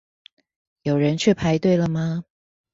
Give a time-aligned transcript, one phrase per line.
[0.81, 2.23] 有人去排隊了嗎？